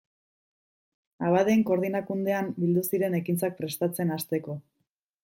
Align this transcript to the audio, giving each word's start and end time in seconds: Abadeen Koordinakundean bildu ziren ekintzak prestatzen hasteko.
Abadeen 1.27 1.61
Koordinakundean 1.67 2.49
bildu 2.63 2.85
ziren 2.87 3.19
ekintzak 3.19 3.55
prestatzen 3.61 4.15
hasteko. 4.17 4.57